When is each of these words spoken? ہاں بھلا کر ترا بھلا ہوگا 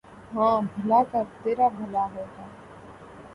ہاں 0.33 0.57
بھلا 0.71 1.01
کر 1.11 1.23
ترا 1.43 1.67
بھلا 1.77 2.03
ہوگا 2.13 2.45